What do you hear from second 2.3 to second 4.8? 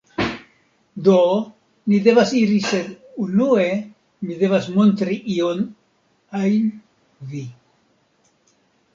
iri sed unue mi devas